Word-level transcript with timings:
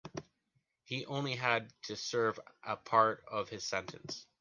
He 0.83 1.05
only 1.05 1.35
had 1.35 1.71
to 1.83 1.95
server 1.95 2.43
a 2.63 2.75
part 2.75 3.23
of 3.27 3.49
his 3.49 3.63
sentence. 3.63 4.25